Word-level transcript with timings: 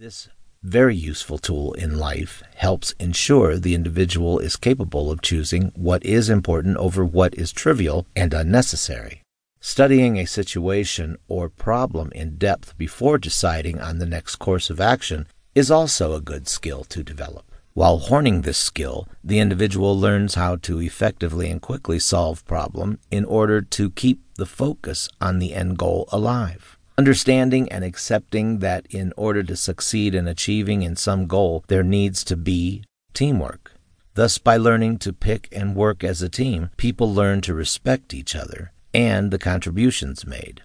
This 0.00 0.28
very 0.62 0.94
useful 0.94 1.38
tool 1.38 1.72
in 1.72 1.98
life 1.98 2.44
helps 2.54 2.92
ensure 3.00 3.58
the 3.58 3.74
individual 3.74 4.38
is 4.38 4.54
capable 4.54 5.10
of 5.10 5.22
choosing 5.22 5.72
what 5.74 6.06
is 6.06 6.30
important 6.30 6.76
over 6.76 7.04
what 7.04 7.34
is 7.34 7.50
trivial 7.50 8.06
and 8.14 8.32
unnecessary. 8.32 9.22
Studying 9.58 10.16
a 10.16 10.24
situation 10.24 11.16
or 11.26 11.48
problem 11.48 12.12
in 12.12 12.36
depth 12.36 12.78
before 12.78 13.18
deciding 13.18 13.80
on 13.80 13.98
the 13.98 14.06
next 14.06 14.36
course 14.36 14.70
of 14.70 14.80
action 14.80 15.26
is 15.56 15.68
also 15.68 16.14
a 16.14 16.20
good 16.20 16.46
skill 16.46 16.84
to 16.84 17.02
develop. 17.02 17.50
While 17.74 17.98
honing 17.98 18.42
this 18.42 18.58
skill, 18.58 19.08
the 19.24 19.40
individual 19.40 19.98
learns 19.98 20.36
how 20.36 20.54
to 20.62 20.80
effectively 20.80 21.50
and 21.50 21.60
quickly 21.60 21.98
solve 21.98 22.46
problem 22.46 23.00
in 23.10 23.24
order 23.24 23.60
to 23.62 23.90
keep 23.90 24.20
the 24.36 24.46
focus 24.46 25.08
on 25.20 25.40
the 25.40 25.54
end 25.54 25.76
goal 25.76 26.08
alive. 26.12 26.77
Understanding 26.98 27.70
and 27.70 27.84
accepting 27.84 28.58
that 28.58 28.84
in 28.90 29.12
order 29.16 29.44
to 29.44 29.54
succeed 29.54 30.16
in 30.16 30.26
achieving 30.26 30.82
in 30.82 30.96
some 30.96 31.28
goal, 31.28 31.64
there 31.68 31.84
needs 31.84 32.24
to 32.24 32.36
be 32.36 32.82
teamwork. 33.14 33.70
Thus, 34.14 34.38
by 34.38 34.56
learning 34.56 34.98
to 34.98 35.12
pick 35.12 35.48
and 35.52 35.76
work 35.76 36.02
as 36.02 36.22
a 36.22 36.28
team, 36.28 36.70
people 36.76 37.14
learn 37.14 37.40
to 37.42 37.54
respect 37.54 38.12
each 38.12 38.34
other 38.34 38.72
and 38.92 39.30
the 39.30 39.38
contributions 39.38 40.26
made. 40.26 40.62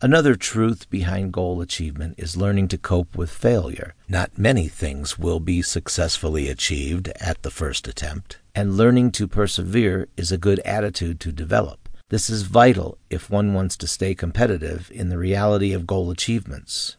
Another 0.00 0.36
truth 0.36 0.88
behind 0.90 1.32
goal 1.32 1.60
achievement 1.60 2.14
is 2.18 2.36
learning 2.36 2.68
to 2.68 2.78
cope 2.78 3.16
with 3.16 3.30
failure. 3.30 3.94
Not 4.08 4.38
many 4.38 4.68
things 4.68 5.18
will 5.18 5.40
be 5.40 5.60
successfully 5.60 6.48
achieved 6.48 7.08
at 7.20 7.42
the 7.42 7.50
first 7.50 7.88
attempt, 7.88 8.38
and 8.54 8.76
learning 8.76 9.10
to 9.12 9.26
persevere 9.26 10.06
is 10.16 10.30
a 10.30 10.38
good 10.38 10.60
attitude 10.60 11.18
to 11.18 11.32
develop. 11.32 11.83
This 12.10 12.28
is 12.28 12.42
vital 12.42 12.98
if 13.08 13.30
one 13.30 13.54
wants 13.54 13.78
to 13.78 13.86
stay 13.86 14.14
competitive 14.14 14.90
in 14.92 15.08
the 15.08 15.16
reality 15.16 15.72
of 15.72 15.86
goal 15.86 16.10
achievements. 16.10 16.96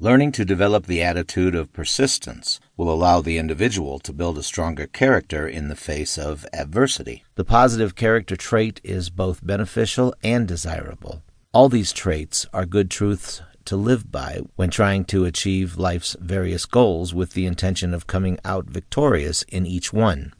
Learning 0.00 0.32
to 0.32 0.44
develop 0.44 0.86
the 0.86 1.00
attitude 1.00 1.54
of 1.54 1.72
persistence 1.72 2.58
will 2.76 2.92
allow 2.92 3.20
the 3.20 3.38
individual 3.38 4.00
to 4.00 4.12
build 4.12 4.36
a 4.36 4.42
stronger 4.42 4.88
character 4.88 5.46
in 5.46 5.68
the 5.68 5.76
face 5.76 6.18
of 6.18 6.44
adversity. 6.52 7.24
The 7.36 7.44
positive 7.44 7.94
character 7.94 8.34
trait 8.34 8.80
is 8.82 9.10
both 9.10 9.46
beneficial 9.46 10.12
and 10.24 10.48
desirable. 10.48 11.22
All 11.52 11.68
these 11.68 11.92
traits 11.92 12.44
are 12.52 12.66
good 12.66 12.90
truths 12.90 13.40
to 13.66 13.76
live 13.76 14.10
by 14.10 14.40
when 14.56 14.70
trying 14.70 15.04
to 15.04 15.24
achieve 15.24 15.78
life's 15.78 16.16
various 16.18 16.66
goals 16.66 17.14
with 17.14 17.34
the 17.34 17.46
intention 17.46 17.94
of 17.94 18.08
coming 18.08 18.38
out 18.44 18.66
victorious 18.66 19.44
in 19.44 19.66
each 19.66 19.92
one. 19.92 20.32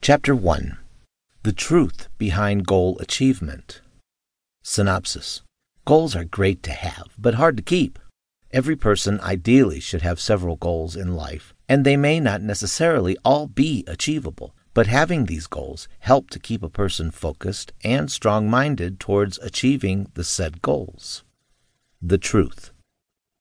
Chapter 0.00 0.36
1 0.36 0.78
the 1.44 1.52
truth 1.52 2.08
behind 2.16 2.66
goal 2.66 2.96
achievement. 3.00 3.82
Synopsis 4.62 5.42
Goals 5.84 6.16
are 6.16 6.24
great 6.24 6.62
to 6.62 6.72
have, 6.72 7.08
but 7.18 7.34
hard 7.34 7.58
to 7.58 7.62
keep. 7.62 7.98
Every 8.50 8.76
person 8.76 9.20
ideally 9.20 9.78
should 9.78 10.00
have 10.00 10.18
several 10.18 10.56
goals 10.56 10.96
in 10.96 11.14
life, 11.14 11.52
and 11.68 11.84
they 11.84 11.98
may 11.98 12.18
not 12.18 12.40
necessarily 12.40 13.18
all 13.26 13.46
be 13.46 13.84
achievable. 13.86 14.54
But 14.72 14.86
having 14.86 15.26
these 15.26 15.46
goals 15.46 15.86
help 15.98 16.30
to 16.30 16.38
keep 16.38 16.62
a 16.62 16.70
person 16.70 17.10
focused 17.10 17.74
and 17.84 18.10
strong 18.10 18.48
minded 18.48 18.98
towards 18.98 19.36
achieving 19.40 20.10
the 20.14 20.24
said 20.24 20.62
goals. 20.62 21.24
The 22.00 22.16
truth. 22.16 22.70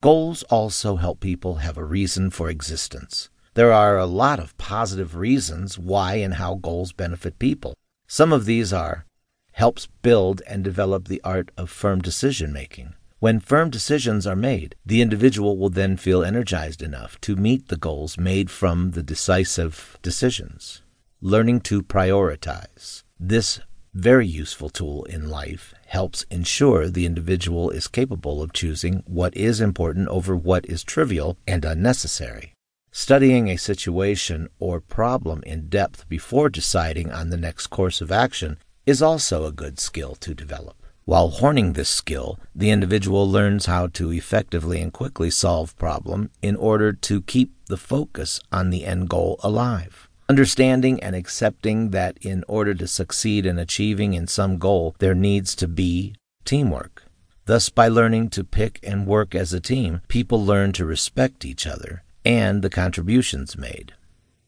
Goals 0.01 0.43
also 0.49 0.97
help 0.97 1.21
people 1.21 1.55
have 1.55 1.77
a 1.77 1.85
reason 1.85 2.31
for 2.31 2.49
existence. 2.49 3.29
There 3.53 3.71
are 3.71 3.97
a 3.97 4.05
lot 4.05 4.41
of 4.41 4.57
positive 4.57 5.15
reasons 5.15 5.79
why 5.79 6.15
and 6.15 6.33
how 6.33 6.55
goals 6.55 6.91
benefit 6.91 7.39
people. 7.39 7.73
Some 8.07 8.33
of 8.33 8.45
these 8.45 8.71
are 8.71 9.05
helps 9.53 9.87
build 10.01 10.41
and 10.47 10.63
develop 10.63 11.07
the 11.07 11.21
art 11.23 11.51
of 11.57 11.69
firm 11.69 12.01
decision 12.01 12.51
making. 12.51 12.93
When 13.19 13.39
firm 13.39 13.69
decisions 13.69 14.27
are 14.27 14.35
made, 14.35 14.75
the 14.85 15.01
individual 15.01 15.57
will 15.57 15.69
then 15.69 15.95
feel 15.95 16.23
energized 16.23 16.81
enough 16.81 17.21
to 17.21 17.37
meet 17.37 17.69
the 17.69 17.77
goals 17.77 18.17
made 18.17 18.51
from 18.51 18.91
the 18.91 19.03
decisive 19.03 19.97
decisions. 20.01 20.81
Learning 21.21 21.61
to 21.61 21.81
prioritize. 21.81 23.03
This 23.19 23.61
very 23.93 24.27
useful 24.27 24.69
tool 24.69 25.05
in 25.05 25.29
life 25.29 25.73
helps 25.85 26.23
ensure 26.23 26.89
the 26.89 27.05
individual 27.05 27.69
is 27.69 27.87
capable 27.87 28.41
of 28.41 28.51
choosing 28.51 29.03
what 29.05 29.37
is 29.37 29.61
important 29.61 30.09
over 30.09 30.35
what 30.35 30.65
is 30.65 30.83
trivial 30.83 31.37
and 31.47 31.63
unnecessary. 31.63 32.53
Studying 32.95 33.49
a 33.49 33.57
situation 33.57 34.49
or 34.59 34.79
problem 34.79 35.41
in 35.47 35.67
depth 35.67 36.07
before 36.07 36.47
deciding 36.47 37.11
on 37.11 37.31
the 37.31 37.37
next 37.37 37.67
course 37.67 38.01
of 38.01 38.11
action 38.11 38.59
is 38.85 39.01
also 39.01 39.45
a 39.45 39.51
good 39.51 39.79
skill 39.79 40.13
to 40.19 40.35
develop. 40.35 40.77
While 41.05 41.29
honing 41.29 41.73
this 41.73 41.89
skill, 41.89 42.37
the 42.53 42.69
individual 42.69 43.27
learns 43.27 43.65
how 43.65 43.87
to 43.93 44.13
effectively 44.13 44.79
and 44.79 44.93
quickly 44.93 45.31
solve 45.31 45.75
problem 45.75 46.29
in 46.43 46.55
order 46.55 46.93
to 46.93 47.23
keep 47.23 47.55
the 47.65 47.77
focus 47.77 48.39
on 48.51 48.69
the 48.69 48.85
end 48.85 49.09
goal 49.09 49.39
alive. 49.41 50.07
Understanding 50.29 51.01
and 51.01 51.15
accepting 51.15 51.89
that 51.89 52.19
in 52.21 52.43
order 52.47 52.75
to 52.75 52.87
succeed 52.87 53.47
in 53.47 53.57
achieving 53.57 54.13
in 54.13 54.27
some 54.27 54.59
goal, 54.59 54.95
there 54.99 55.15
needs 55.15 55.55
to 55.55 55.67
be 55.67 56.13
teamwork. 56.45 57.05
Thus, 57.45 57.69
by 57.69 57.87
learning 57.87 58.29
to 58.29 58.43
pick 58.43 58.79
and 58.83 59.07
work 59.07 59.33
as 59.33 59.51
a 59.51 59.59
team, 59.59 60.01
people 60.09 60.45
learn 60.45 60.73
to 60.73 60.85
respect 60.85 61.43
each 61.43 61.65
other 61.65 62.03
and 62.25 62.61
the 62.61 62.69
contributions 62.69 63.57
made. 63.57 63.93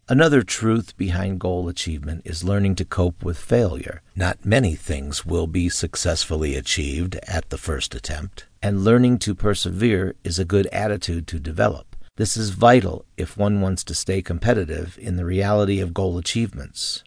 Another 0.08 0.44
truth 0.44 0.96
behind 0.98 1.40
goal 1.40 1.68
achievement 1.68 2.22
is 2.26 2.44
learning 2.44 2.76
to 2.76 2.86
cope 2.86 3.24
with 3.24 3.40
failure. 3.40 4.04
Not 4.16 4.46
many 4.46 4.76
things 4.76 5.26
will 5.26 5.48
be 5.48 5.68
successfully 5.68 6.56
achieved 6.56 7.16
at 7.28 7.50
the 7.50 7.58
first 7.58 7.96
attempt, 7.96 8.46
and 8.62 8.84
learning 8.84 9.18
to 9.20 9.34
persevere 9.34 10.16
is 10.24 10.38
a 10.38 10.46
good 10.46 10.68
attitude 10.68 11.26
to 11.28 11.40
develop. 11.40 11.96
This 12.18 12.38
is 12.38 12.52
vital 12.52 13.06
if 13.18 13.36
one 13.36 13.62
wants 13.62 13.84
to 13.86 13.96
stay 13.96 14.22
competitive 14.22 14.98
in 15.02 15.18
the 15.18 15.26
reality 15.26 15.80
of 15.80 15.94
goal 15.94 16.20
achievements. 16.20 17.04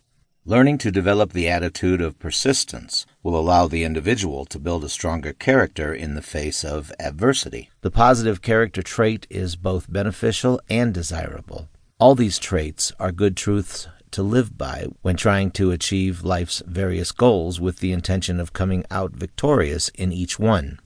Learning 0.48 0.78
to 0.78 0.90
develop 0.90 1.34
the 1.34 1.46
attitude 1.46 2.00
of 2.00 2.18
persistence 2.18 3.04
will 3.22 3.38
allow 3.38 3.68
the 3.68 3.84
individual 3.84 4.46
to 4.46 4.58
build 4.58 4.82
a 4.82 4.88
stronger 4.88 5.34
character 5.34 5.92
in 5.92 6.14
the 6.14 6.22
face 6.22 6.64
of 6.64 6.90
adversity. 6.98 7.68
The 7.82 7.90
positive 7.90 8.40
character 8.40 8.82
trait 8.82 9.26
is 9.28 9.56
both 9.56 9.92
beneficial 9.92 10.58
and 10.70 10.94
desirable. 10.94 11.68
All 11.98 12.14
these 12.14 12.38
traits 12.38 12.92
are 12.98 13.12
good 13.12 13.36
truths 13.36 13.88
to 14.12 14.22
live 14.22 14.56
by 14.56 14.86
when 15.02 15.16
trying 15.16 15.50
to 15.50 15.70
achieve 15.70 16.24
life's 16.24 16.62
various 16.66 17.12
goals 17.12 17.60
with 17.60 17.80
the 17.80 17.92
intention 17.92 18.40
of 18.40 18.54
coming 18.54 18.84
out 18.90 19.12
victorious 19.12 19.90
in 19.90 20.14
each 20.14 20.38
one. 20.38 20.80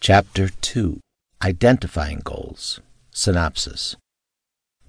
Chapter 0.00 0.48
2 0.48 1.00
Identifying 1.42 2.22
Goals 2.24 2.80
Synopsis 3.10 3.96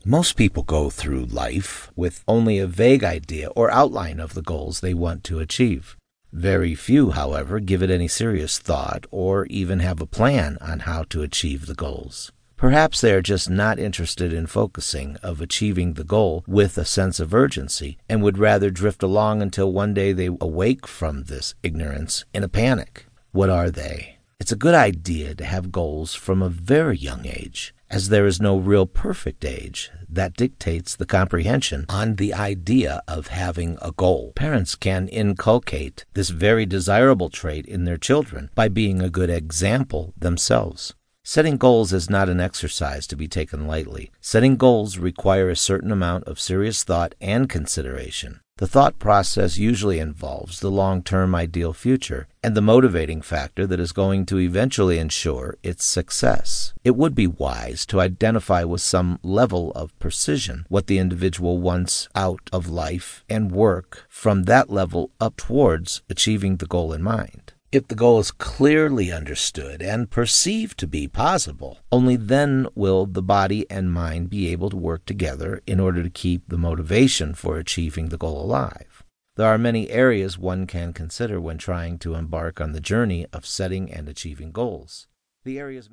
most 0.05 0.35
people 0.35 0.63
go 0.63 0.89
through 0.89 1.25
life 1.25 1.91
with 1.95 2.23
only 2.27 2.59
a 2.59 2.67
vague 2.67 3.03
idea 3.03 3.47
or 3.55 3.71
outline 3.71 4.19
of 4.19 4.33
the 4.33 4.41
goals 4.41 4.81
they 4.81 4.93
want 4.93 5.23
to 5.23 5.39
achieve. 5.39 5.95
Very 6.33 6.75
few, 6.75 7.11
however, 7.11 7.59
give 7.59 7.81
it 7.81 7.89
any 7.89 8.09
serious 8.09 8.59
thought 8.59 9.05
or 9.11 9.45
even 9.45 9.79
have 9.79 10.01
a 10.01 10.05
plan 10.05 10.57
on 10.59 10.79
how 10.79 11.03
to 11.03 11.21
achieve 11.21 11.67
the 11.67 11.75
goals. 11.75 12.31
Perhaps 12.57 13.01
they 13.01 13.13
are 13.13 13.21
just 13.21 13.49
not 13.49 13.79
interested 13.79 14.33
in 14.33 14.47
focusing 14.47 15.15
of 15.23 15.39
achieving 15.39 15.93
the 15.93 16.03
goal 16.03 16.43
with 16.47 16.77
a 16.77 16.85
sense 16.85 17.19
of 17.19 17.33
urgency 17.33 17.97
and 18.09 18.21
would 18.21 18.37
rather 18.37 18.69
drift 18.69 19.03
along 19.03 19.41
until 19.41 19.71
one 19.71 19.93
day 19.93 20.11
they 20.11 20.25
awake 20.25 20.87
from 20.87 21.23
this 21.23 21.55
ignorance 21.63 22.25
in 22.33 22.43
a 22.43 22.49
panic. 22.49 23.05
What 23.31 23.49
are 23.49 23.69
they? 23.69 24.17
It's 24.39 24.51
a 24.51 24.57
good 24.57 24.75
idea 24.75 25.35
to 25.35 25.45
have 25.45 25.71
goals 25.71 26.13
from 26.13 26.41
a 26.41 26.49
very 26.49 26.97
young 26.97 27.25
age 27.25 27.73
as 27.93 28.09
there 28.09 28.25
is 28.25 28.41
no 28.41 28.57
real 28.57 28.87
perfect 28.87 29.45
age 29.45 29.91
that 30.09 30.35
dictates 30.35 30.95
the 30.95 31.05
comprehension 31.05 31.85
on 31.87 32.15
the 32.15 32.33
idea 32.33 33.03
of 33.07 33.27
having 33.27 33.77
a 33.83 33.91
goal. 33.91 34.33
Parents 34.35 34.73
can 34.73 35.07
inculcate 35.09 36.03
this 36.15 36.29
very 36.29 36.65
desirable 36.65 37.29
trait 37.29 37.67
in 37.67 37.85
their 37.85 37.97
children 37.97 38.49
by 38.55 38.67
being 38.67 38.99
a 38.99 39.11
good 39.11 39.29
example 39.29 40.11
themselves. 40.17 40.95
Setting 41.23 41.55
goals 41.55 41.93
is 41.93 42.09
not 42.09 42.29
an 42.29 42.39
exercise 42.39 43.05
to 43.05 43.15
be 43.15 43.27
taken 43.27 43.67
lightly. 43.67 44.11
Setting 44.19 44.57
goals 44.57 44.97
require 44.97 45.51
a 45.51 45.55
certain 45.55 45.91
amount 45.91 46.23
of 46.23 46.39
serious 46.39 46.83
thought 46.83 47.13
and 47.21 47.47
consideration. 47.47 48.41
The 48.57 48.67
thought 48.67 48.99
process 48.99 49.57
usually 49.57 49.97
involves 49.97 50.59
the 50.59 50.69
long 50.69 51.01
term 51.01 51.33
ideal 51.33 51.73
future 51.73 52.27
and 52.43 52.55
the 52.55 52.61
motivating 52.61 53.23
factor 53.23 53.65
that 53.65 53.79
is 53.79 53.91
going 53.91 54.27
to 54.27 54.37
eventually 54.37 54.99
ensure 54.99 55.57
its 55.63 55.83
success. 55.83 56.71
It 56.83 56.95
would 56.95 57.15
be 57.15 57.25
wise 57.25 57.83
to 57.87 57.99
identify 57.99 58.63
with 58.63 58.81
some 58.81 59.17
level 59.23 59.71
of 59.71 59.97
precision 59.97 60.67
what 60.69 60.85
the 60.85 60.99
individual 60.99 61.57
wants 61.57 62.07
out 62.13 62.47
of 62.53 62.69
life 62.69 63.25
and 63.27 63.51
work 63.51 64.05
from 64.07 64.43
that 64.43 64.69
level 64.69 65.09
up 65.19 65.35
towards 65.35 66.03
achieving 66.07 66.57
the 66.57 66.67
goal 66.67 66.93
in 66.93 67.01
mind. 67.01 67.52
If 67.73 67.87
the 67.87 67.95
goal 67.95 68.19
is 68.19 68.29
clearly 68.29 69.11
understood 69.11 69.81
and 69.81 70.07
perceived 70.07 70.77
to 70.77 70.85
be 70.85 71.07
possible, 71.07 71.79
only 71.91 72.15
then 72.15 72.67
will 72.75 73.07
the 73.07 73.23
body 73.23 73.65
and 73.67 73.91
mind 73.91 74.29
be 74.29 74.49
able 74.49 74.69
to 74.69 74.77
work 74.77 75.05
together 75.05 75.59
in 75.65 75.79
order 75.79 76.03
to 76.03 76.09
keep 76.11 76.47
the 76.47 76.59
motivation 76.59 77.33
for 77.33 77.57
achieving 77.57 78.09
the 78.09 78.17
goal 78.19 78.39
alive. 78.39 79.03
There 79.37 79.47
are 79.47 79.57
many 79.57 79.89
areas 79.89 80.37
one 80.37 80.67
can 80.67 80.93
consider 80.93 81.41
when 81.41 81.57
trying 81.57 81.97
to 82.05 82.13
embark 82.13 82.61
on 82.61 82.73
the 82.73 82.79
journey 82.79 83.25
of 83.33 83.43
setting 83.43 83.91
and 83.91 84.07
achieving 84.07 84.51
goals. 84.51 85.07
The 85.43 85.57
areas 85.57 85.89
may 85.89 85.91